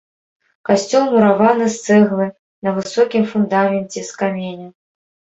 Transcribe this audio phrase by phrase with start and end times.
[0.67, 2.25] Касцёл мураваны з цэглы
[2.67, 4.67] на высокім фундаменце з каменя.